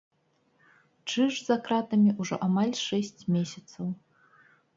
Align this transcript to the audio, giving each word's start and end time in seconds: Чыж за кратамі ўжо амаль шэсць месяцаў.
Чыж 1.11 1.33
за 1.49 1.57
кратамі 1.67 2.15
ўжо 2.25 2.35
амаль 2.49 2.73
шэсць 2.87 3.21
месяцаў. 3.37 3.85